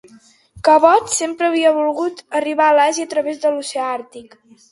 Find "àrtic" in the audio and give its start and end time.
4.01-4.37